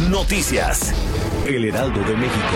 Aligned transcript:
Noticias. 0.00 0.92
El 1.48 1.64
Heraldo 1.64 1.98
de 2.00 2.14
México. 2.16 2.54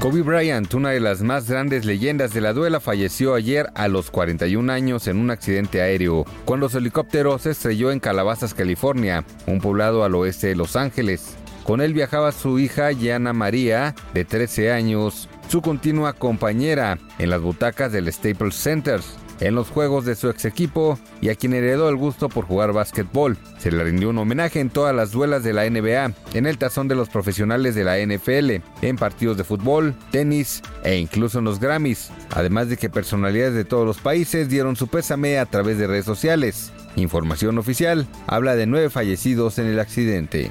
Kobe 0.00 0.22
Bryant, 0.22 0.74
una 0.74 0.90
de 0.90 0.98
las 0.98 1.22
más 1.22 1.48
grandes 1.48 1.84
leyendas 1.84 2.34
de 2.34 2.40
la 2.40 2.52
duela, 2.52 2.80
falleció 2.80 3.34
ayer 3.34 3.70
a 3.76 3.86
los 3.86 4.10
41 4.10 4.72
años 4.72 5.06
en 5.06 5.18
un 5.18 5.30
accidente 5.30 5.82
aéreo, 5.82 6.26
cuando 6.44 6.68
su 6.68 6.78
helicóptero 6.78 7.38
se 7.38 7.52
estrelló 7.52 7.92
en 7.92 8.00
Calabazas, 8.00 8.54
California, 8.54 9.24
un 9.46 9.60
poblado 9.60 10.02
al 10.02 10.16
oeste 10.16 10.48
de 10.48 10.56
Los 10.56 10.74
Ángeles. 10.74 11.36
Con 11.70 11.80
él 11.80 11.94
viajaba 11.94 12.32
su 12.32 12.58
hija 12.58 12.90
Yana 12.90 13.32
María, 13.32 13.94
de 14.12 14.24
13 14.24 14.72
años, 14.72 15.28
su 15.46 15.62
continua 15.62 16.14
compañera 16.14 16.98
en 17.20 17.30
las 17.30 17.40
butacas 17.40 17.92
del 17.92 18.12
Staples 18.12 18.56
Center, 18.56 19.00
en 19.38 19.54
los 19.54 19.68
juegos 19.68 20.04
de 20.04 20.16
su 20.16 20.28
ex 20.28 20.46
equipo 20.46 20.98
y 21.20 21.28
a 21.28 21.36
quien 21.36 21.54
heredó 21.54 21.88
el 21.88 21.94
gusto 21.94 22.28
por 22.28 22.44
jugar 22.44 22.72
básquetbol. 22.72 23.38
Se 23.60 23.70
le 23.70 23.84
rindió 23.84 24.10
un 24.10 24.18
homenaje 24.18 24.58
en 24.58 24.68
todas 24.68 24.96
las 24.96 25.12
duelas 25.12 25.44
de 25.44 25.52
la 25.52 25.70
NBA, 25.70 26.12
en 26.34 26.46
el 26.46 26.58
tazón 26.58 26.88
de 26.88 26.96
los 26.96 27.08
profesionales 27.08 27.76
de 27.76 27.84
la 27.84 27.98
NFL, 28.04 28.64
en 28.82 28.96
partidos 28.96 29.36
de 29.36 29.44
fútbol, 29.44 29.94
tenis 30.10 30.62
e 30.82 30.96
incluso 30.96 31.38
en 31.38 31.44
los 31.44 31.60
Grammys, 31.60 32.10
además 32.30 32.68
de 32.68 32.78
que 32.78 32.90
personalidades 32.90 33.54
de 33.54 33.64
todos 33.64 33.86
los 33.86 33.98
países 33.98 34.48
dieron 34.48 34.74
su 34.74 34.88
pésame 34.88 35.38
a 35.38 35.46
través 35.46 35.78
de 35.78 35.86
redes 35.86 36.04
sociales. 36.04 36.72
Información 36.96 37.58
oficial 37.58 38.08
habla 38.26 38.56
de 38.56 38.66
nueve 38.66 38.90
fallecidos 38.90 39.60
en 39.60 39.66
el 39.66 39.78
accidente. 39.78 40.50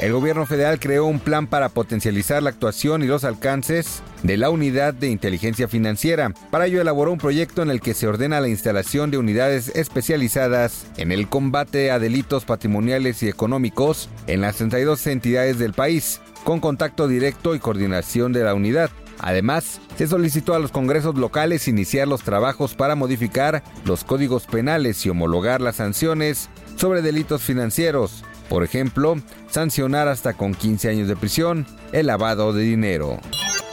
El 0.00 0.14
gobierno 0.14 0.46
federal 0.46 0.80
creó 0.80 1.04
un 1.04 1.20
plan 1.20 1.46
para 1.46 1.68
potencializar 1.68 2.42
la 2.42 2.48
actuación 2.48 3.02
y 3.02 3.06
los 3.06 3.22
alcances 3.24 4.02
de 4.22 4.38
la 4.38 4.48
Unidad 4.48 4.94
de 4.94 5.10
Inteligencia 5.10 5.68
Financiera. 5.68 6.32
Para 6.50 6.64
ello 6.64 6.80
elaboró 6.80 7.12
un 7.12 7.18
proyecto 7.18 7.60
en 7.60 7.68
el 7.68 7.82
que 7.82 7.92
se 7.92 8.06
ordena 8.06 8.40
la 8.40 8.48
instalación 8.48 9.10
de 9.10 9.18
unidades 9.18 9.70
especializadas 9.76 10.86
en 10.96 11.12
el 11.12 11.28
combate 11.28 11.90
a 11.90 11.98
delitos 11.98 12.46
patrimoniales 12.46 13.22
y 13.22 13.28
económicos 13.28 14.08
en 14.26 14.40
las 14.40 14.56
32 14.56 15.06
entidades 15.06 15.58
del 15.58 15.74
país, 15.74 16.22
con 16.44 16.60
contacto 16.60 17.06
directo 17.06 17.54
y 17.54 17.58
coordinación 17.58 18.32
de 18.32 18.42
la 18.42 18.54
unidad. 18.54 18.88
Además, 19.18 19.82
se 19.98 20.06
solicitó 20.06 20.54
a 20.54 20.58
los 20.60 20.72
congresos 20.72 21.16
locales 21.16 21.68
iniciar 21.68 22.08
los 22.08 22.22
trabajos 22.22 22.74
para 22.74 22.94
modificar 22.94 23.62
los 23.84 24.04
códigos 24.04 24.46
penales 24.46 25.04
y 25.04 25.10
homologar 25.10 25.60
las 25.60 25.76
sanciones 25.76 26.48
sobre 26.76 27.02
delitos 27.02 27.42
financieros, 27.42 28.24
por 28.50 28.64
ejemplo, 28.64 29.16
sancionar 29.48 30.08
hasta 30.08 30.34
con 30.34 30.54
15 30.54 30.90
años 30.90 31.08
de 31.08 31.14
prisión 31.14 31.66
el 31.92 32.08
lavado 32.08 32.52
de 32.52 32.62
dinero. 32.64 33.20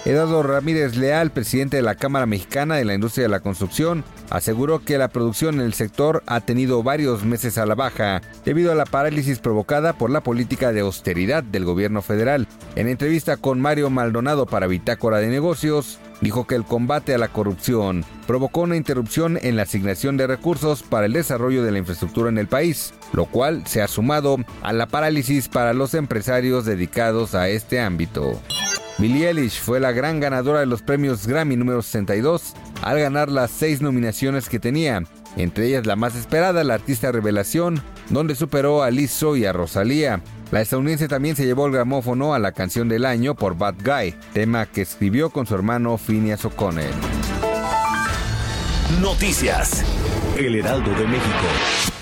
Eduardo 0.06 0.44
Ramírez 0.44 0.96
Leal, 0.96 1.32
presidente 1.32 1.78
de 1.78 1.84
la 1.84 1.96
Cámara 1.96 2.26
Mexicana 2.28 2.76
de 2.76 2.86
la 2.86 2.94
Industria 2.94 3.24
de 3.24 3.30
la 3.30 3.42
Construcción, 3.42 4.06
aseguró 4.30 4.80
que 4.80 4.98
la 4.98 5.10
producción 5.10 5.56
en 5.56 5.62
el 5.62 5.74
sector 5.74 6.24
ha 6.28 6.40
tenido 6.42 6.84
varios 6.84 7.26
meses 7.26 7.58
a 7.58 7.66
la 7.66 7.76
baja 7.76 8.22
debido 8.46 8.72
a 8.72 8.76
la 8.76 8.86
parálisis 8.86 9.40
provocada 9.40 9.94
por 9.94 10.10
la 10.12 10.22
política 10.22 10.72
de 10.72 10.82
austeridad 10.82 11.44
del 11.44 11.66
gobierno 11.66 12.02
federal. 12.02 12.48
En 12.76 12.88
entrevista 12.88 13.36
con 13.36 13.60
Mario 13.60 13.90
Maldonado 13.90 14.46
para 14.46 14.68
Bitácora 14.68 15.18
de 15.18 15.28
Negocios, 15.28 16.00
dijo 16.22 16.48
que 16.48 16.56
el 16.56 16.64
combate 16.64 17.14
a 17.14 17.18
la 17.18 17.28
corrupción 17.28 18.06
provocó 18.26 18.62
una 18.62 18.76
interrupción 18.76 19.38
en 19.42 19.56
la 19.56 19.64
asignación 19.64 20.18
de 20.18 20.28
recursos 20.28 20.84
para 20.84 21.06
el 21.06 21.14
desarrollo 21.14 21.64
de 21.64 21.72
la 21.72 21.80
infraestructura 21.80 22.30
en 22.30 22.38
el 22.38 22.48
país, 22.48 22.94
lo 23.14 23.26
cual 23.26 23.66
se 23.66 23.82
ha 23.82 23.88
sumado 23.88 24.38
a 24.62 24.74
la 24.74 24.88
parálisis 24.88 25.48
para 25.48 25.74
los 25.74 25.94
empresarios 25.94 26.66
dedicados 26.66 27.36
a 27.36 27.50
este 27.50 27.80
ámbito. 27.80 28.40
Billie 28.98 29.28
Eilish 29.28 29.62
fue 29.62 29.80
la 29.80 29.92
gran 29.92 30.20
ganadora 30.20 30.60
de 30.60 30.66
los 30.66 30.82
premios 30.82 31.28
Grammy 31.28 31.56
número 31.56 31.84
62 31.84 32.54
al 32.82 33.00
ganar 33.00 33.30
las 33.30 33.52
seis 33.52 33.80
nominaciones 33.80 34.50
que 34.50 34.60
tenía, 34.60 35.04
entre 35.36 35.68
ellas 35.68 35.86
la 35.86 35.96
más 35.96 36.16
esperada, 36.16 36.64
la 36.64 36.74
artista 36.74 37.12
revelación, 37.12 37.82
donde 38.10 38.34
superó 38.34 38.82
a 38.82 38.90
Lizzo 38.90 39.36
y 39.36 39.46
a 39.46 39.54
Rosalía. 39.54 40.22
La 40.52 40.62
estadounidense 40.62 41.10
también 41.10 41.36
se 41.36 41.46
llevó 41.46 41.66
el 41.68 41.74
gramófono 41.74 42.34
a 42.34 42.40
la 42.40 42.54
canción 42.54 42.88
del 42.88 43.06
año 43.06 43.36
por 43.36 43.58
Bad 43.58 43.76
Guy, 43.84 44.16
tema 44.34 44.66
que 44.66 44.82
escribió 44.82 45.30
con 45.30 45.46
su 45.46 45.54
hermano 45.56 45.98
Phineas 45.98 46.46
O'Connell. 46.46 46.94
Noticias. 49.02 49.84
El 50.38 50.56
Heraldo 50.56 50.92
de 50.92 51.06
México. 51.06 51.97